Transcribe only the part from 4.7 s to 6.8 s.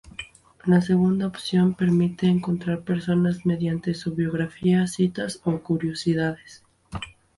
citas o curiosidades.